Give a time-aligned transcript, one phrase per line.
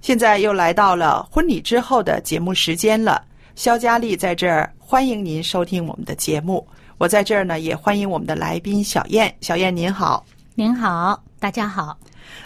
[0.00, 3.22] 现在又来到了婚礼之后的节目时间了。
[3.56, 6.66] 肖佳丽在这儿欢迎您收听我们的节目。
[6.96, 9.32] 我在这儿呢，也欢迎我们的来宾小燕。
[9.40, 10.24] 小燕您好。
[10.54, 11.98] 您好，大家好。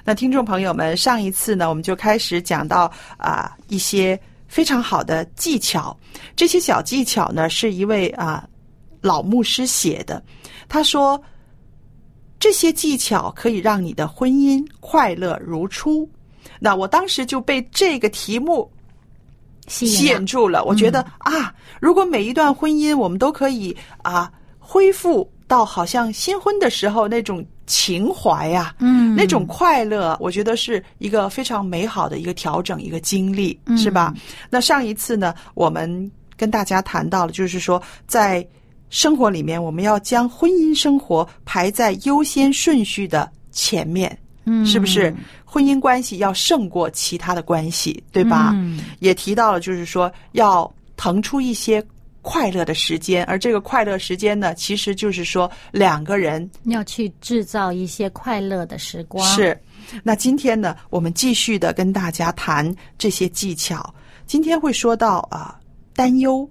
[0.04, 5.96] 那听众朋友们，上一次呢，我们就开始讲到啊、一些非常好的技巧。
[6.34, 8.48] 这些小技巧呢，是一位啊、
[9.00, 10.22] 老牧师写的。
[10.68, 11.22] 他说，
[12.38, 16.08] 这些技巧可以让你的婚姻快乐如初。
[16.64, 18.70] 那我当时就被这个题目
[19.66, 20.62] 吸吸引住了。
[20.64, 24.30] 我觉得、啊，如果每一段婚姻我们都可以啊
[24.60, 34.14] 恢复到好像新婚的时候那种情怀呀、嗯那种快乐，我觉得是一个非常美好的一个调整，一个经历，嗯是吧？
[34.48, 38.46] 那上一次呢，我们跟大家谈到了，就是说在
[38.88, 44.16] 生活里面，我们要将婚姻生活排在优先顺序的前面。
[44.44, 45.14] 嗯是不是
[45.52, 48.52] 婚姻关系要胜过其他的关系，对吧？
[48.54, 51.84] 嗯也提到了，就是说要腾出一些
[52.22, 59.22] 快乐的时间，而这个快乐时间呢，其实就是说两个人要去制造一些快乐的时光？
[59.26, 59.60] 是。
[60.02, 63.94] 那今天呢，我们继续的跟大家谈这些技巧。
[64.24, 65.60] 今天会说到啊、
[65.94, 66.48] 担忧，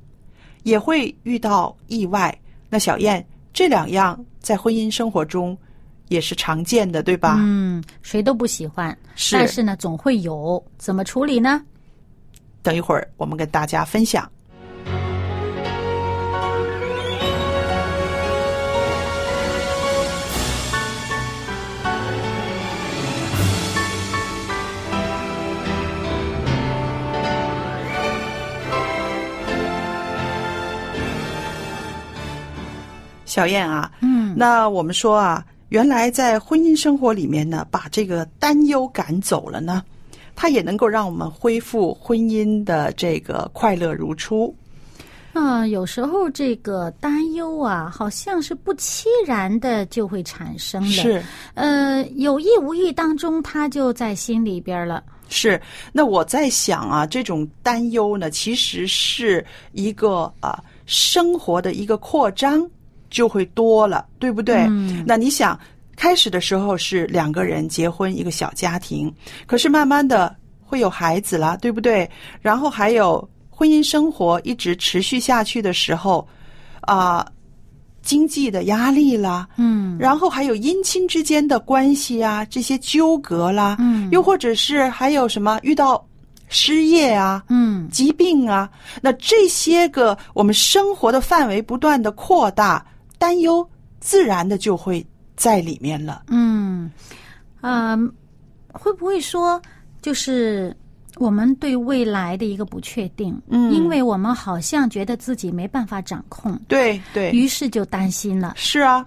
[0.61, 2.37] 也会遇到意外。
[2.69, 5.57] 那小燕，这两样在婚姻生活中
[6.11, 7.37] 也是常见的，对吧？
[7.39, 11.63] 嗯，谁都不喜欢，是但是呢，总会有，怎么处理呢？
[12.61, 14.29] 等一会儿我们跟大家分享。
[33.23, 39.81] 小燕啊，嗯，那我们说啊，原来在婚姻生活里面呢，把这个担忧赶走了呢，
[40.35, 44.53] 它也能够让我们恢复婚姻的这个快乐如初。
[45.31, 51.23] 啊、有时候这个担忧啊，好像是不期然的就会产生的，是
[51.53, 55.01] 呃，有意无意当中，他就在心里边了。
[55.29, 55.61] 是，
[55.93, 62.69] 那我在想啊，这种担忧呢，其实是一个啊生活的一个扩张，
[63.11, 64.65] 就会多了，对不对？
[64.69, 65.59] 嗯那你想，
[65.95, 69.13] 开始的时候是两个人结婚一个小家庭，
[69.45, 72.09] 可是慢慢的会有孩子了，对不对？
[72.41, 76.27] 然后还有婚姻生活一直持续下去的时候，
[76.79, 77.23] 啊、
[78.01, 86.03] 经济的压力啦，嗯然后还有姻亲之间的关系啊，这些纠葛啦，嗯又或者是还有什么遇到
[86.49, 88.69] 失业啊、嗯疾病啊，
[89.01, 92.83] 那这些个我们生活的范围不断的扩大，
[93.21, 93.63] 担忧
[93.99, 96.23] 自然的就会在里面了。
[96.29, 96.91] 嗯，
[97.61, 97.95] 呃，
[98.73, 99.61] 会不会说
[100.01, 100.75] 就是
[101.17, 103.39] 我们对未来的一个不确定？
[103.49, 108.53] 嗯因为我们好像觉得自己没办法掌控，对对，于是就担心了。
[108.57, 109.05] 是啊。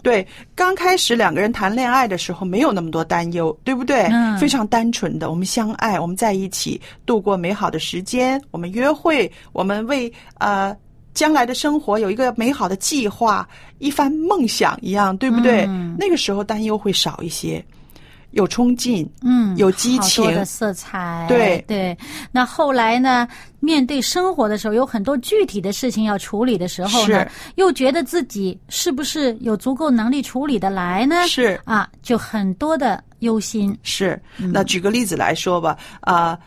[0.00, 4.02] 对，刚开始两个人谈恋爱的时候，没有那么多担忧，对不对？
[4.12, 10.74] 嗯非常单纯的，我们相爱，我们在一起度过美好的时间，我们约会，我们为呃
[11.18, 13.44] 将来的生活有一个美好的计划，
[13.78, 15.64] 一番梦想一样，对不对？
[15.66, 17.64] 嗯那个时候担忧会少一些。
[18.30, 21.96] 有冲劲，嗯，有激情的色彩，对对。
[22.30, 23.26] 那后来呢，
[23.58, 31.26] 面对生活的时候，有很多具体的事情要处理的时候呢是，又觉得自己是不是有足够能力处理得来呢？
[31.26, 33.76] 是啊，就很多的忧心。
[33.82, 34.20] 是。
[34.36, 36.38] 那举个例子来说吧，啊、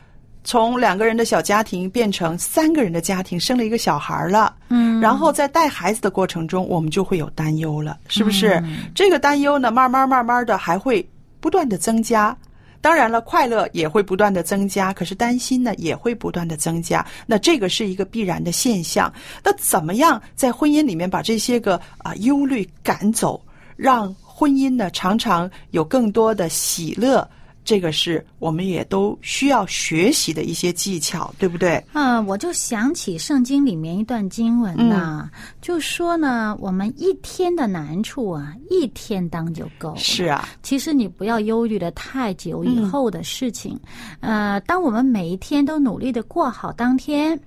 [0.43, 8.53] 从两个人的小家庭变成三个人的家庭，生了一个小孩了，嗯，然后在带孩子的过程中，我们就会有担忧了，是不是？
[8.63, 11.07] 嗯这个担忧呢，慢慢慢慢的还会
[11.39, 12.35] 不断的增加。
[12.81, 17.05] 当然了，快乐也会不断的增加，可是担心呢也会不断的增加。
[17.27, 19.13] 那这个是一个必然的现象。
[19.43, 23.39] 那怎么样在婚姻里面把这些个啊忧虑赶走，
[23.75, 27.29] 让婚姻呢常常有更多的喜乐？
[27.63, 31.83] 这个是我们也都需要学习的一些技巧，对不对？
[31.93, 39.97] 啊，我就想起圣经里面一段经文呐、嗯就说呢，我们一天的难处啊，一天当就够了。
[39.97, 43.79] 是啊，其实你不要忧虑的太久以后的事情，
[44.21, 47.39] 呃，当我们每一天都努力的过好当天，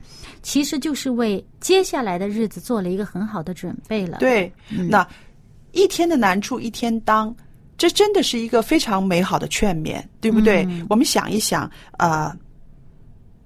[0.43, 4.50] 其实就是为接下来的日子做了一个很好的准备了。，对，
[4.88, 5.06] 那
[5.72, 7.34] 一天的难处一天当，
[7.76, 10.67] 这真的是一个非常美好的劝勉，对不对？
[10.88, 12.35] 我们想一想，呃，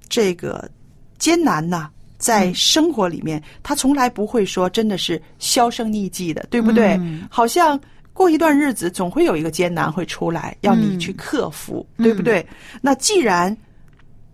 [0.09, 0.71] 这个
[1.19, 6.97] 艰难呐、在生活里面，他从来不会说真的是销声匿迹的，对不对？
[7.01, 7.81] 嗯好像
[8.13, 12.47] 过一段日子，总会有一个艰难会出来，要你去克服，对不对？
[12.83, 13.57] 那既然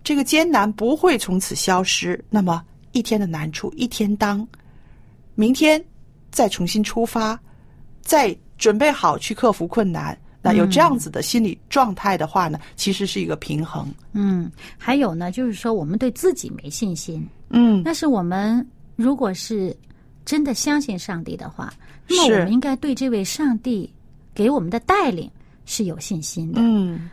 [0.03, 4.45] 这个艰难不会从此消失，那么一天的难处一天当，
[5.35, 5.83] 明天
[6.31, 7.39] 再重新出发，
[8.01, 10.17] 再准备好去克服困难。
[10.41, 13.91] 那有这样子的心理状态的话呢，其实是一个平衡。
[14.13, 18.63] 嗯，还有呢，就是说我们对自己没信心，嗯，但是我们
[18.95, 19.75] 如果是
[20.23, 21.73] 真的相信上帝的话，
[22.07, 23.91] 那么我们应该对这位上帝
[24.35, 25.27] 给我们的带领
[25.65, 26.61] 是有信心的。
[26.61, 27.09] 嗯，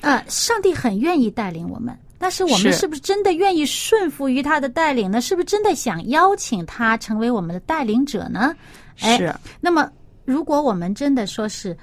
[0.00, 5.20] 啊，上帝很愿意带领我们，但是我们是是不是真的愿意顺服于他的带领呢？
[5.20, 8.56] 是不是真的想邀请他成为我们的带领者呢？
[9.00, 9.90] 哎是，那么
[10.24, 11.76] 如果我们真的说是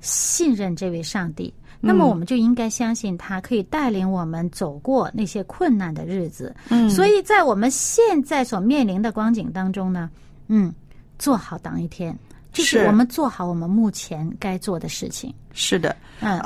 [0.00, 6.54] 信任这位上帝，那么嗯我们就应该相信他可以带领我们走过那些困难的日子。
[6.68, 6.88] 嗯。
[6.90, 10.10] 所以在我们现在所面临的光景当中呢，
[10.48, 10.72] 嗯，
[11.18, 12.16] 做好当一天，
[12.52, 12.86] 就是是。
[12.86, 15.32] 我们做好我们目前该做的事情。
[15.52, 16.42] 是的，嗯，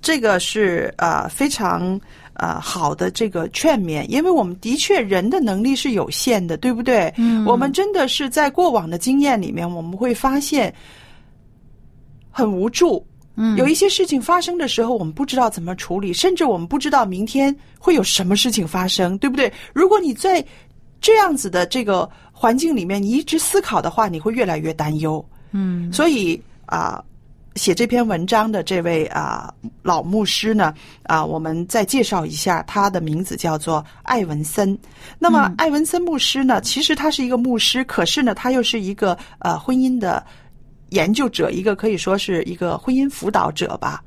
[0.00, 2.00] 这个是呃非常
[2.38, 7.12] 呃好的这个劝勉，因为我们的确人的能力是有限的，对不对？
[7.16, 10.74] 嗯我们真的是在过往的经验里面，我们会发现
[12.30, 13.04] 很无助。
[13.40, 19.52] 嗯有一些事情发生的时候，我们不知道怎么处理，甚至我们不知道明天会有什么事情发生，对不对？
[19.72, 20.44] 如果你在
[21.00, 25.24] 这样子的这个环境里面，你一直思考的话，你会越来越担忧。
[25.52, 27.02] 嗯所以啊、
[27.58, 29.52] 写这篇文章的这位啊、
[29.82, 30.72] 老牧师呢，
[31.02, 34.78] 啊、我们再介绍一下，他的名字叫做艾文森。
[35.18, 40.24] 那么，艾文森牧师呢，其实他是一个牧师，可是呢，他又是一个呃婚姻的
[40.90, 44.02] 研究者，一个可以说是一个婚姻辅导者吧。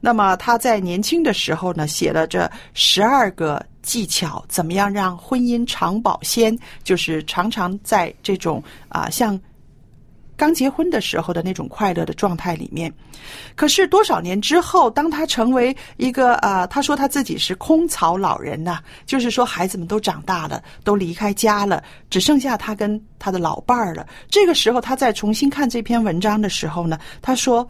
[0.00, 9.38] 那么他在年轻的时候呢，写了这十二个技巧，怎么样让婚姻长保鲜，就是常常在这种啊、像
[10.36, 12.92] 刚结婚的时候的那种快乐的状态里面。
[13.54, 24.06] 可是多少年之后，当他成为一个呃，他说他自己是空巢老人呐、就是说孩子们都长大了，都离开家了，只剩下他跟他的老伴儿了。
[24.28, 27.66] 这个时候，他再重新看这篇文章的时候呢，他说：“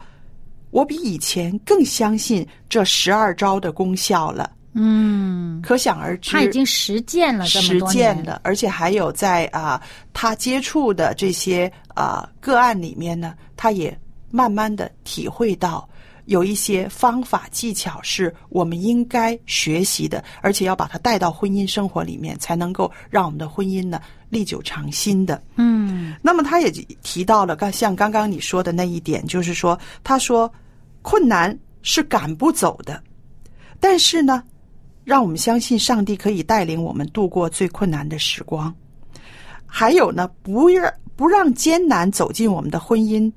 [0.71, 9.81] 我比以前更相信这十二招的功效了。”嗯，可想而知，他已经实践了这么实多年，践的，而且还有在啊、
[10.13, 13.97] 他接触的这些啊、个案里面呢，他也
[14.29, 15.87] 慢慢的体会到
[16.25, 25.41] 有一些方法技巧是我们应该学习的，而且要把它带到婚姻生活里面，才能够让我们的婚姻呢历久常新的。
[25.55, 26.15] 嗯。
[26.21, 26.69] 那么他也
[27.01, 30.51] 提到了，刚像刚刚你说的那一点，就是说，他说
[31.01, 33.01] 困难是赶不走的，
[33.79, 34.43] 但是呢，
[35.05, 38.73] 让我们相信上帝可以带领我们度过最困难的时光。
[39.65, 43.31] 还有呢，不让不让艰难走进我们的婚姻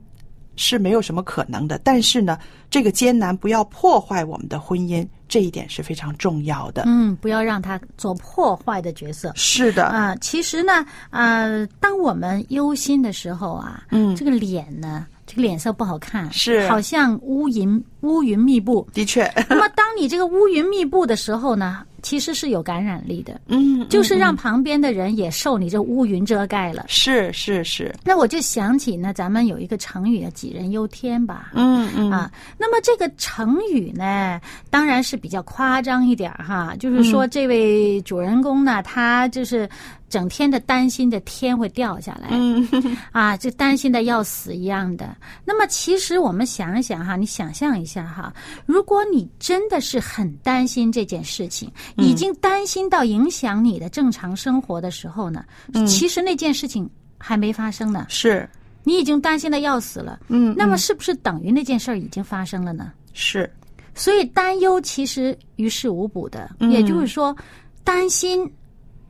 [0.56, 2.38] 是没有什么可能的，但是呢，
[2.70, 6.82] 这个艰难不要破坏我们的婚姻，这一点是非常重要的。
[6.86, 9.32] 嗯，不要让他做破坏的角色。
[9.36, 18.86] 是的，啊、其实呢，呃，当我们忧心的时候啊，嗯这个脸呢，这个脸色不好看，是好像乌云乌云密布。
[18.92, 26.84] 的确，那么，当你这个乌云密布的时候呢，其实是有感染力的，嗯，就是让嗯旁边的人也受你这乌云遮盖了。
[26.88, 31.50] 是是是，那我就想起呢，咱们有一个成语“杞人忧天”吧。
[31.54, 34.40] 嗯嗯啊，那么这个成语呢，
[34.70, 39.68] 当然是比较夸张一点儿哈，就是说嗯这位主人公呢，他就是
[40.08, 42.68] 整天的担心着天会掉下来，嗯。
[43.12, 45.16] 啊，就担心的要死一样的。
[45.44, 48.32] 那么其实我们想一想哈，你想象一下哈，
[48.66, 52.04] 如果你真的是很担心这件事情，嗯。
[52.04, 55.86] 已经担心到影响你的正常生活的时候呢，嗯。
[55.86, 56.88] 其实那件事情
[57.18, 58.48] 还没发生呢，是。
[58.84, 60.18] 你已经担心的要死了。
[60.28, 62.92] 嗯，那么嗯是不是等于那件事儿已经发生了呢？
[63.12, 63.50] 是。
[63.94, 66.70] 所以担忧其实于事无补的，嗯。
[66.70, 67.36] 也就是说，
[67.84, 68.50] 担心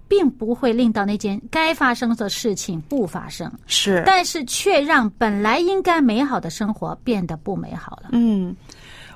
[0.08, 8.08] 并不会令到那件该发生的事情不发生，是，但是却让本来应该美好的生活变得不美好了。
[8.12, 8.56] 嗯，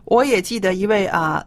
[0.05, 1.45] 我也记得一位啊。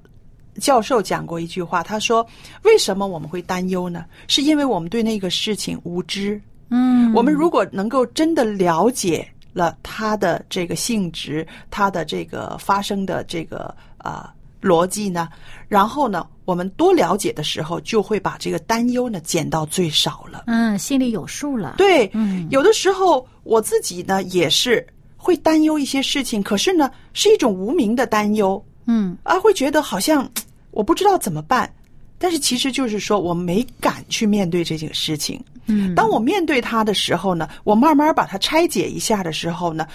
[0.61, 2.25] 教授讲过一句话，他说
[2.63, 4.05] ：“为什么我们会担忧呢？
[4.25, 6.41] 是因为我们对那个事情无知。
[6.69, 14.33] 嗯，我们如果能够真的了解了它的这个性质，它的这个发生的这个啊、
[14.65, 15.29] 逻辑呢，
[15.67, 20.45] 然后呢，我们多了解的时候，就会把这个担忧呢减到最少了。
[20.47, 30.27] 嗯，心里有数了。，对，嗯有的时候我自己呢也是会担忧一些事情，可是呢是一种无名的担忧嗯啊，会觉得好像
[30.71, 31.71] 我不知道怎么办，
[32.17, 35.39] 但是其实就是说我没敢去面对这件事情。
[35.67, 39.87] 嗯，当我面对它的时候呢，我慢慢把它拆解一下的时候呢，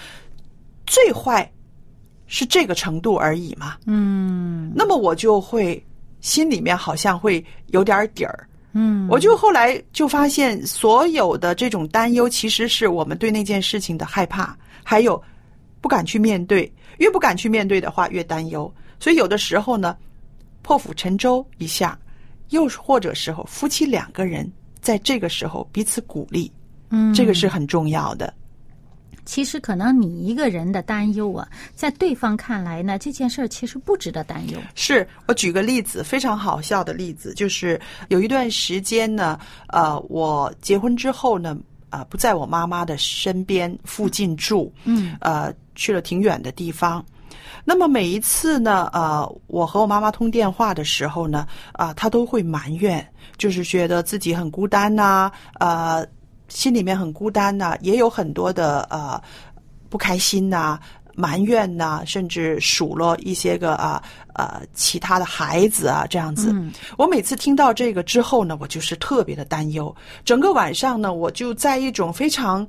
[0.86, 1.50] 最坏
[2.30, 3.76] 是这个程度而已嘛。
[3.86, 5.84] 嗯那么我就会
[6.20, 8.46] 心里面好像会有点底儿。
[8.72, 15.20] 嗯，我就后来就发现，所有的这种担忧，其实是我们对那件事情的害怕，还有
[15.80, 16.72] 不敢去面对。
[16.98, 18.72] 越不敢去面对的话，越担忧。
[19.00, 19.96] 所以有的时候呢，
[20.62, 21.98] 破釜沉舟一下，
[22.50, 24.48] 又或者时候夫妻两个人
[24.80, 26.52] 在这个时候彼此鼓励，
[26.90, 28.32] 嗯，这个是很重要的。
[29.30, 34.58] 其实可能你一个人的担忧啊，在对方看来呢，这件事儿其实不值得担忧。
[34.74, 41.56] 是我举个例子，非常好笑的例子，就是有一段时间呢，呃，我结婚之后呢，
[41.90, 47.04] 啊、不在我妈妈的身边附近住，嗯呃，去了挺远的地方。
[47.64, 53.06] 那么每一次呢，呃，我和我妈妈通电话的时候呢，啊、她都会埋怨，
[53.36, 56.04] 就是觉得自己很孤单呐、呃，
[56.50, 59.18] 心里面很孤单呐、也有很多的呃
[59.88, 60.78] 不开心呐、
[61.14, 64.02] 埋怨呐、甚至数落一些个啊
[64.34, 66.50] 呃其他的孩子啊这样子。
[66.52, 72.66] 嗯我每次听到这个之后呢，我就是特别的担忧，整个晚上呢，我就在一种非常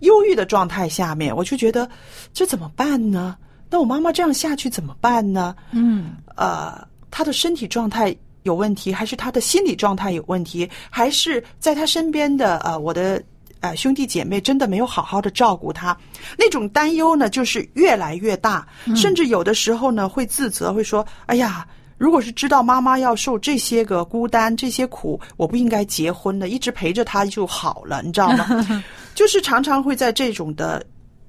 [0.00, 1.88] 忧郁的状态下面，我就觉得
[2.32, 3.36] 这怎么办呢？
[3.70, 5.54] 那我妈妈这样下去怎么办呢？
[5.72, 8.14] 嗯呃，她的身体状态
[8.44, 13.22] 有问题，还是他的心理状态有问题，还是在他身边的呃我的
[13.60, 15.96] 呃兄弟姐妹真的没有好好的照顾他？
[16.38, 28.82] 那种担忧呢，就是越来越大，甚至有的时候呢会自责，会说：“哎呀。”如果是知道妈妈要受这些个孤单、这些苦，我不应该结婚的，一直陪着她就好了，你知道吗？
[29.14, 30.84] 就是常常会在这种的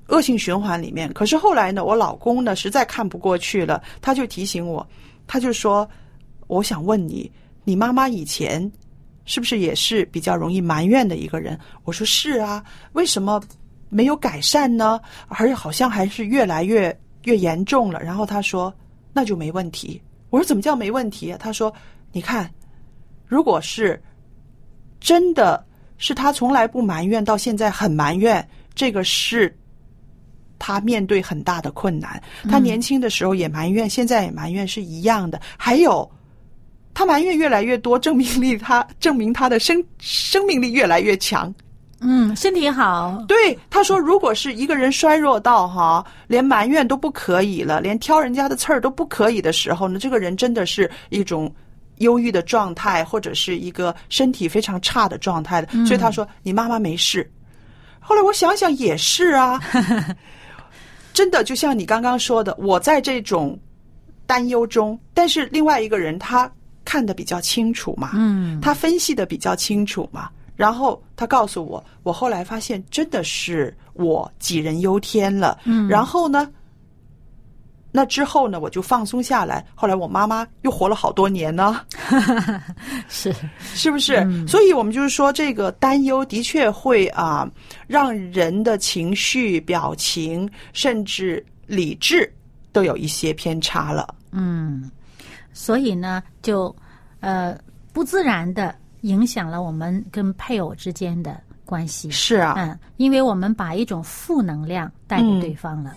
[0.08, 1.14] 恶性循环里面。
[1.14, 4.86] 可是后来呢，我老公呢实在看不过去了，他就提醒我，
[5.28, 5.88] 他就说
[6.48, 7.32] ：“我想问你，
[7.64, 8.72] 你妈妈以前
[9.26, 13.42] 是不是也是比较容易埋怨的一个人？”我说：“是啊，为什么
[13.90, 15.00] 没有改善呢？
[15.28, 18.74] 而且好像还是越来越越严重了。”然后他说
[19.14, 21.74] ：“那就没问题。”我说：“怎么叫没问题啊？”他说
[22.12, 22.50] ：“你看，
[23.26, 24.02] 如果是
[25.00, 25.64] 真的
[25.98, 29.56] 是他从来不埋怨，到现在很埋怨，这个是
[30.60, 32.22] 他面对很大的困难。
[32.50, 35.40] 他年轻的时候也埋怨，现在也埋怨是一样的。
[35.58, 36.10] 还有，
[36.96, 41.54] 他埋怨越来越多，证明力他证明他的生生命力越来越强。
[42.00, 51.54] 嗯，身体好，对，他说，如果是一个人衰弱到哈，连埋怨都不可以了，连挑人家的刺儿都不可以的时候呢，这个人真的是一种
[52.00, 55.68] 忧郁的状态，或者是一个身体非常差的状态的。
[55.86, 57.30] 所以他说，你妈妈没事。
[58.00, 59.60] 后来我想想也是啊，
[61.14, 63.58] 真的就像你刚刚说的，我在这种
[64.28, 66.52] 担忧中，但是另外一个人他
[66.86, 75.60] 看得比较清楚嘛，嗯他分析的比较清楚嘛，然后他告诉我，我后来发现真的是我杞人忧天了。
[75.66, 76.50] 嗯然后呢，
[77.92, 79.66] 那之后呢，我就放松下来。
[79.74, 81.82] 后来我妈妈又活了好多年呢，
[83.08, 84.26] 是，是不是？
[84.48, 87.50] 所以我们就是说，这个担忧的确会啊，
[87.88, 92.32] 让人的情绪、表情，甚至理智
[92.74, 94.14] 都有一些偏差了。
[94.32, 94.92] 嗯，
[95.56, 96.76] 所以呢，就
[97.22, 97.58] 呃，
[97.94, 102.12] 不自然的影响了我们跟配偶之间的关系。
[102.12, 105.96] 是啊，嗯，因为我们把一种负能量带给对方了。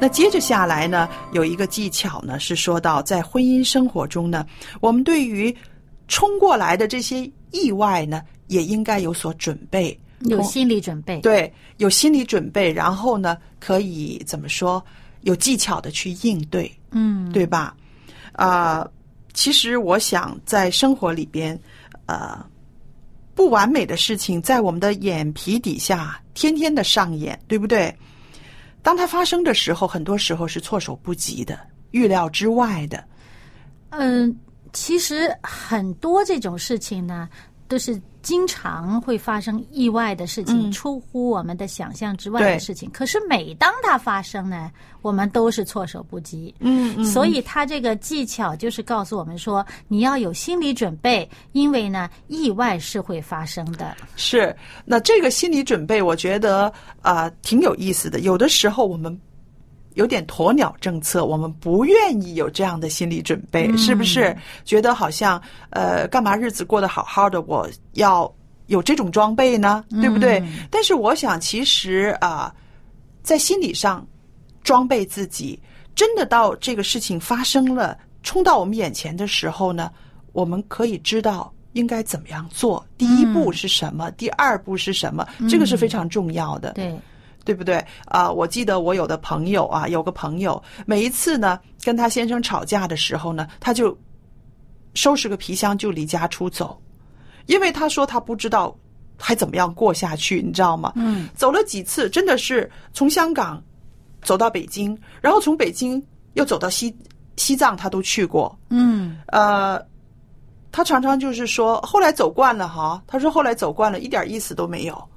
[0.00, 4.46] 那接着下来呢，有一个技巧呢，是说到在婚姻生活中呢，
[4.80, 5.54] 我们对于
[6.06, 11.20] 冲过来的这些意外呢，也应该有所准备，有心理准备。
[11.20, 14.82] 对，有心理准备，然后呢，可以怎么说？
[15.22, 17.74] 有技巧的去应对，嗯，对吧？
[18.32, 18.86] 啊、
[19.34, 21.58] 其实我想在生活里边，
[22.06, 22.38] 呃，
[23.34, 27.92] 不完美的事情在我们的眼皮底下天天的上演，对不对？
[28.82, 31.58] 当它发生的时候，很多时候是措手不及的、
[31.90, 33.04] 预料之外的。
[33.90, 34.34] 嗯，
[34.72, 37.28] 其实很多这种事情呢，
[37.66, 42.90] 都是经常会发生意外的事情，嗯出乎我们的想象之外的事情。
[42.90, 44.70] 可是每当它发生呢，
[45.02, 46.54] 我们都是措手不及。
[46.60, 53.96] 嗯嗯所以他这个技巧就是告诉我们说，你要有心理准备，因为呢，意外是会发生的。
[54.16, 56.72] 是，那这个心理准备，我觉得
[57.02, 58.20] 啊、挺有意思的。
[58.20, 59.18] 有的时候我们
[59.98, 64.34] 有点鸵鸟政策，我们不愿意有这样的心理准备，是不是？
[64.64, 68.32] 觉得好像呃，干嘛日子过得好好的，我要
[68.66, 70.40] 有这种装备呢，对不对？
[70.70, 72.54] 但是我想，其实啊、
[73.24, 74.06] 在心理上
[74.62, 75.60] 装备自己，
[75.96, 79.90] 真的到这个事情发生了，冲到我们眼前的时候呢，
[80.32, 82.86] 我们可以知道应该怎么样做。
[82.96, 84.12] 第一步是什么？
[84.12, 85.26] 第二步是什么？
[85.50, 86.96] 这个是非常重要的，对，
[87.48, 87.82] 对不对？
[88.08, 93.96] 啊、我记得我有的朋友啊，有个朋友，每一次呢跟他先生吵架的时候呢，他就
[94.92, 96.78] 收拾个皮箱就离家出走，
[97.46, 98.76] 因为他说他不知道
[99.18, 100.92] 还怎么样过下去，你知道吗？
[100.96, 103.64] 嗯，走了几次，真的是从香港
[104.20, 106.94] 走到北京，然后从北京又走到西
[107.36, 108.54] 西藏，他都去过。
[108.68, 109.82] 嗯，呃，
[110.70, 115.07] 他常常就是说，后来走惯了哈，他说后来走惯了，一点意思都没有。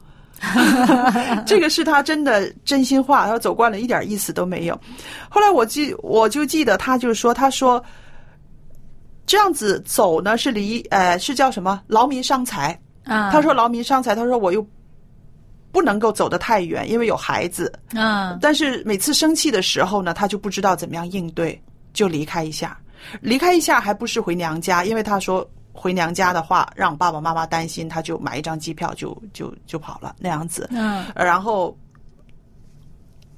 [1.46, 4.80] 这个是他真的真心话，他说走惯了，一点意思都没有。
[5.30, 7.84] 后来我记，我就记得他就说，他说
[9.26, 12.78] 这样子走呢是离呃是叫什么劳民伤财。
[13.04, 14.66] 啊，他说劳民伤财，他说我又
[15.72, 17.72] 不能够走得太远，因为有孩子。
[17.96, 21.60] 啊，但是每次生气的时候呢，他就不知道怎么样应对，
[21.94, 22.78] 就离开一下，
[23.20, 30.68] 离开一下还不是回娘家，因为他说回娘家的话让爸爸妈妈担心，他就买一张机票就就就跑了那样子。
[30.72, 31.78] 嗯，呃然后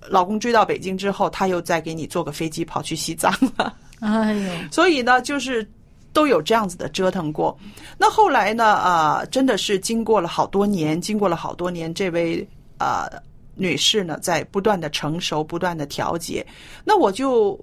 [0.10, 3.74] 老公追到北京之后，他又再给你坐个飞机跑去西藏了。
[4.00, 5.66] 哎呦， 所以呢，就是
[6.12, 7.58] 都有这样子的折腾过。
[7.98, 12.46] 那后来呢，啊，真的是经过了好多年，经过了好多年，这位
[12.78, 13.08] 啊
[13.56, 16.46] 女士呢，在不断的成熟，不断的调节。
[16.84, 17.58] 那我就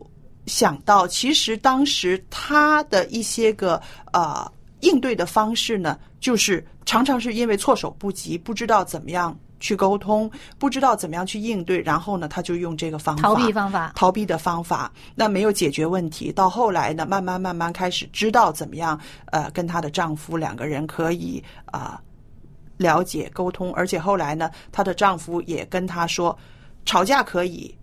[0.47, 3.79] 想到，其实当时她的一些个
[4.13, 9.37] 呃应对的方式呢，就是常常是因为措手不及，不知道怎么样。
[9.63, 16.33] 去沟通，不知道怎么样去应对，然后呢，他就用这个方法逃避方法，逃避的方法，那没有解决问题。
[16.33, 22.01] 到后来呢，慢慢慢慢开始知道怎么样，呃，跟她的丈夫两个人可以啊、
[22.79, 26.35] 了解沟通，而且后来呢，她的丈夫也跟她说，
[26.87, 27.77] 吵架可以，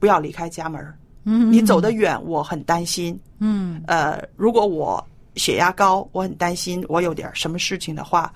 [0.00, 3.16] 不要离开家门儿嗯，你走得远，我很担心。
[3.38, 8.32] 嗯，呃，如果我血压高，我很担心，我有点什么事情的话，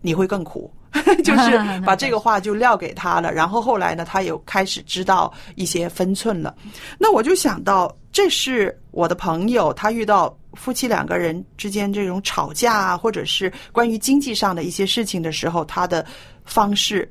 [0.00, 0.72] 你会更苦。
[1.24, 6.54] 就是 把这个话就撂给他了，然后后来呢，他又开始知道一些分寸了。
[6.98, 16.04] 那我就想到，这是我的朋友，他遇到夫妻两个人之间这种吵架啊，或者是关于经济上的一些事情的时候，他的
[16.44, 17.10] 方式。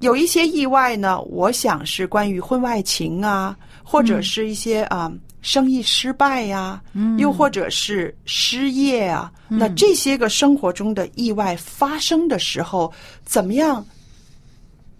[0.00, 5.12] 有一些意外呢，我想是关于婚外情啊，或者是一些啊、
[5.44, 6.82] 生意失败呀、
[7.18, 9.30] 又或者是失业啊。
[9.46, 12.90] 那这些个生活中的意外发生的时候，
[13.24, 13.84] 怎么样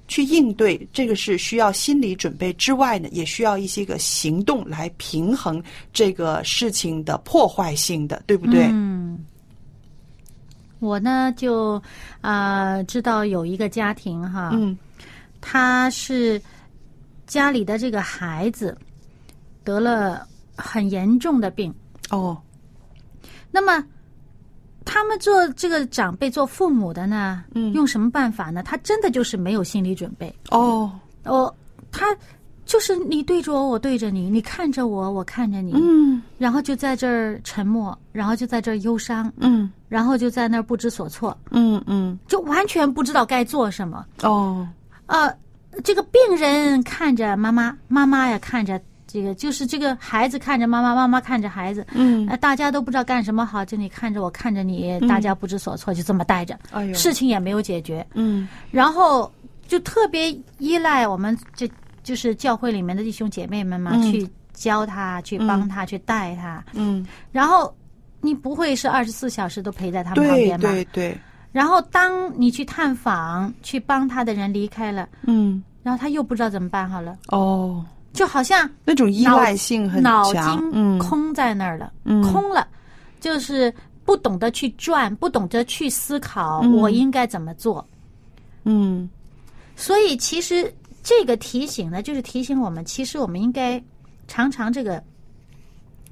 [0.07, 0.87] 去应对？
[0.93, 5.61] 这个是需要心理准备之外呢，也需要一些个行动来平衡
[5.95, 8.69] 这个事情的破坏性的，对不对？
[8.71, 9.25] 嗯，
[10.79, 11.83] 我呢就
[12.21, 14.77] 啊、知道有一个家庭哈，嗯
[15.41, 16.41] 他是
[17.27, 18.77] 家里的这个孩子
[19.63, 21.75] 得了很严重的病，
[22.11, 22.37] 哦，
[23.51, 23.85] 那么
[24.85, 27.73] 他们做这个长辈、做父母的呢，嗯。
[27.73, 28.63] 用什么办法呢？
[28.63, 30.35] 他真的就是没有心理准备。
[30.51, 30.91] 哦，
[31.25, 31.53] 哦，
[31.91, 32.07] 他
[32.67, 36.23] 就是你对着我，我对着你，你看着我，我看着你，嗯。
[36.39, 39.71] 然后就在这儿沉默，然后就在这儿忧伤，嗯。
[39.89, 44.05] 然后就在那儿不知所措，嗯嗯，就完全不知道该做什么。
[44.23, 44.69] 哦，
[45.07, 45.33] 呃，
[45.83, 48.81] 这个病人看着妈妈，妈妈呀看着
[49.15, 52.27] 这个，就是这个孩子看着妈妈，妈妈看着孩子，嗯。
[52.29, 58.49] 呃，大家都不知道干什么好，就你看着我，看着你，大家不知所措，就这么待着，哎呦，事情也没有解决，嗯。
[58.73, 59.33] 然后
[59.69, 61.71] 就特别依赖我们这
[62.03, 64.11] 就是教会里面的弟兄姐妹们嘛，嗯。
[64.11, 67.73] 去教他，去帮他，去带他，嗯，然后
[68.21, 70.71] 你不会是二十四小时都陪在他们旁对边吗？
[70.71, 71.19] 对对，
[71.53, 75.63] 然后当你去探访、去帮他的人离开了，嗯。
[75.85, 80.99] 然后他又不知道怎么办好了，哦，就好像那种依赖性很强脑，筋嗯。
[80.99, 82.23] 空在那儿了，嗯。
[82.23, 82.67] 空了，
[83.21, 83.75] 就是
[84.05, 86.73] 不懂得去转，不懂得去思考嗯。
[86.73, 87.87] 我应该怎么做。
[88.63, 89.11] 嗯。
[89.77, 90.73] 所以其实
[91.03, 93.83] 这个提醒呢，就是提醒我们，其实我们应该
[94.29, 95.03] 常常这个，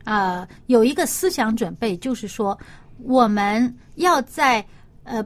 [0.05, 2.59] 呃，有一个思想准备，就是说
[2.99, 4.63] 我们要在
[5.05, 5.25] 呃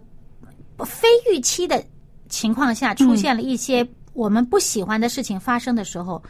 [0.85, 1.83] 非预期的
[2.29, 6.23] 情况下出现了一些我们不喜欢的事情发生的时候，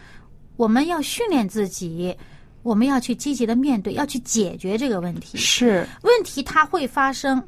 [0.57, 2.17] 我们要训练自己，
[2.63, 5.37] 我们要去积极的面对，要去解决这个问题。
[5.39, 7.43] 是，问题它会发生，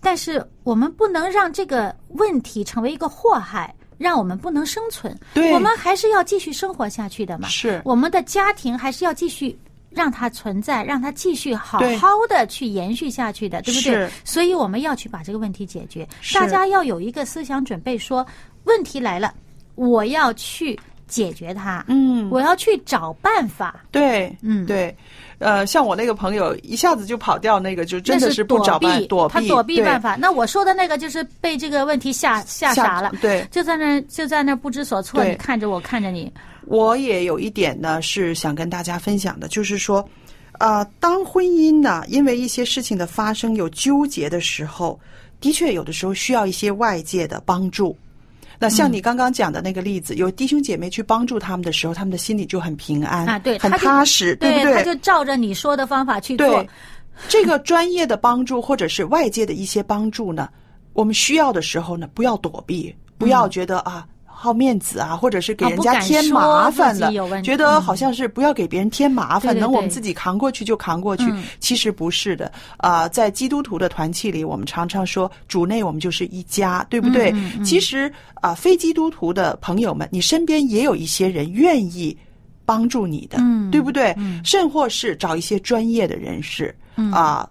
[0.00, 5.16] 但是我们不能让这个问题成为一个祸害，让我们不能生存。
[5.34, 7.48] 对我们还是要继续生活下去的嘛。
[7.48, 9.56] 是我们的家庭还是要继续
[9.90, 14.10] 让它存在，让它继续好好的去延续下去的，对不对？
[14.24, 16.06] 所以我们要去把这个问题解决。
[16.34, 18.26] 大家要有一个思想准备说，
[18.64, 19.32] 问题来了，
[19.76, 20.78] 我要去
[21.12, 23.84] 解决它，嗯，我要去找办法。
[23.90, 24.96] 对，嗯对，
[25.38, 30.16] 呃，像我那个朋友一下子就跑掉，那个就真的是不找办避，躲避，他躲避办法。
[30.16, 35.22] 那我说的那个就是被这个问题吓吓傻了，对，就在那儿就在那儿不知所措。
[35.22, 36.32] 你看着我，看着你，
[36.64, 40.08] 我也有一点呢是想跟大家分享的，就是说，
[40.60, 44.98] 呃，当婚姻呢因为一些事情的发生有纠结的时候，
[45.42, 47.94] 的确有的时候需要一些外界的帮助。
[48.62, 54.72] 那像嗯你刚刚讲的那个例子，有弟兄姐妹去帮助他们的时候，他们的心里就很平安啊对很踏实，不对？
[54.72, 56.64] 他就照着你说的方法去做。，
[57.28, 60.48] 这个专业的帮助或者是外界的一些帮助呢，
[60.92, 64.06] 我们需要的时候呢，不要躲避，不要觉得啊。
[64.42, 67.46] 好面子啊，或者是给人家添麻烦了自己有问，题。
[67.46, 71.24] 觉得好像是不要给别人添麻烦，能我们自己扛过去就扛过去。
[71.30, 71.44] 嗯。
[71.60, 72.50] 其实不是的。
[72.78, 77.32] 啊、在基督徒的团契里，我们常常说主内我们就是一家，对不对？
[77.64, 82.16] 其实啊、非基督徒的朋友们，你身边也有一些人愿意
[82.64, 83.70] 帮助你的，嗯。
[83.70, 84.12] 对不对？
[84.16, 84.40] 嗯。
[84.44, 86.74] 甚或是找一些专业的人士
[87.12, 87.48] 啊、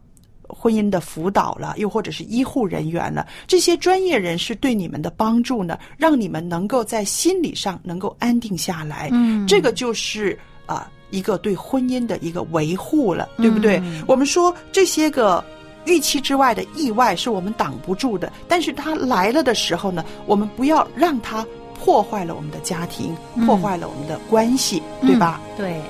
[0.62, 9.10] 婚姻的辅导了，又或者是医护人员了，这些专业人士对你们的帮助呢，让你们能够在心理上能够安定下来。
[9.12, 13.78] 嗯这个就是啊、一个对婚姻的一个维护了，对不对？
[13.80, 15.44] 嗯我们说这些个。
[15.86, 21.44] 预期之外的意外是我们挡不住的，但是它来了的时候呢，我们不要让它
[21.74, 25.42] 破坏了我们的家庭，嗯破坏了我们的关系，对吧？
[25.44, 25.82] 嗯对。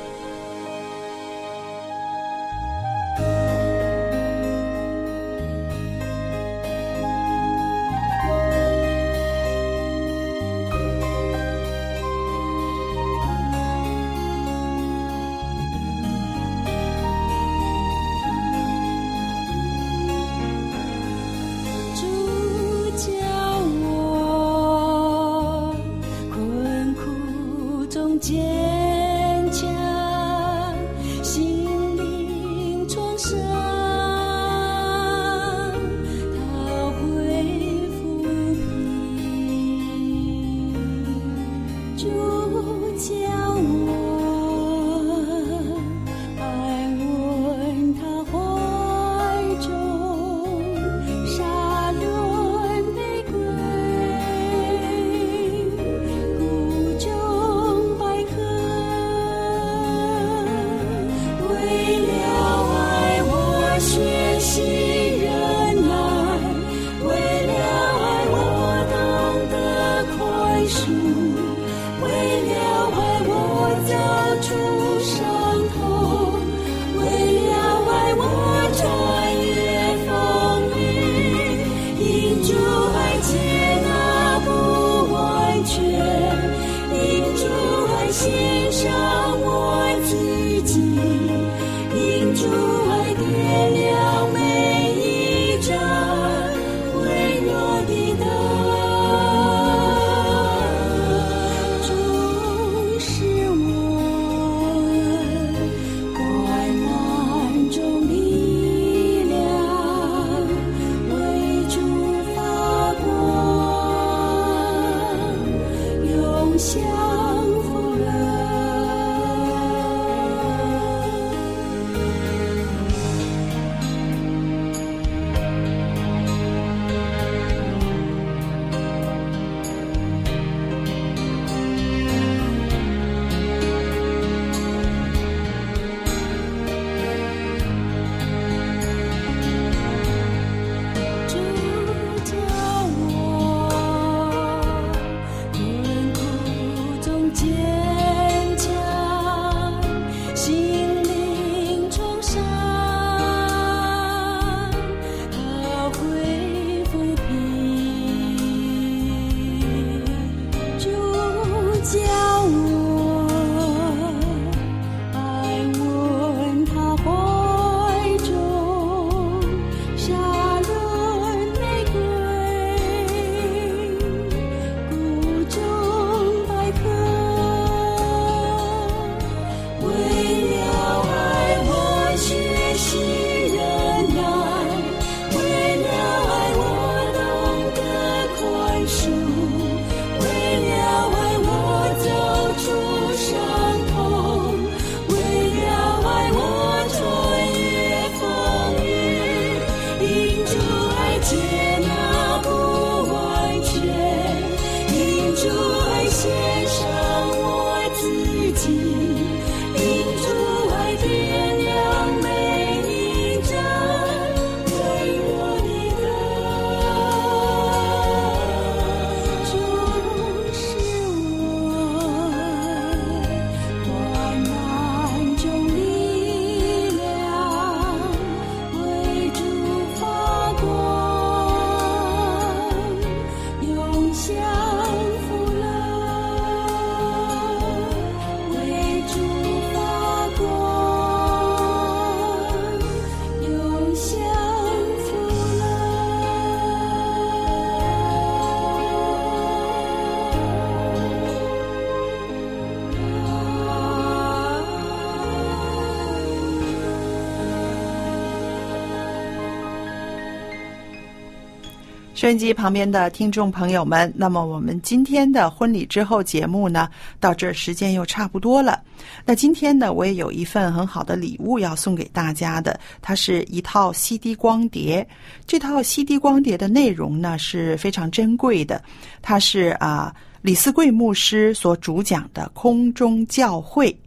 [262.21, 266.87] 收音机旁边的听众朋友们，那么我们今天的婚礼之后节目呢，
[267.19, 268.79] 到这时间又差不多了。
[269.25, 275.07] 那今天呢，我也有一份很好的礼物要送给大家的，它是一套 CD 光碟。
[275.47, 278.79] 这套 CD 光碟的内容呢是非常珍贵的，
[279.23, 283.99] 它是啊李思贵牧师所主讲的空中教会。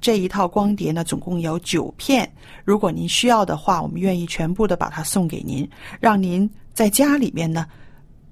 [0.00, 2.28] 这一套光碟呢，总共有九片。
[2.64, 5.68] 如果您需要的话，我们愿意全部的把它送给您，
[6.00, 7.66] 让您在家里面呢，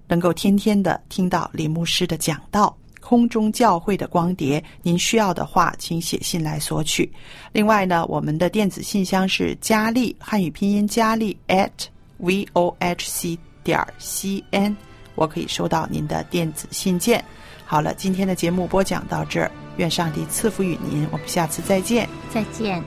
[0.08, 2.76] 能够天天的听到李牧师的讲道。
[3.02, 7.10] 空中教会的光碟，您需要的话，请写信来索取。
[7.50, 11.70] 另外呢，我们的电子信箱是佳丽汉语拼音佳丽 at
[12.18, 14.76] v o h c 点 c n，
[15.14, 17.24] 我可以收到您的电子信件。
[17.64, 22.06] 好了，今天的节目播讲到这儿，愿上帝赐福与您，我们下次再见。
[22.30, 22.84] 再见。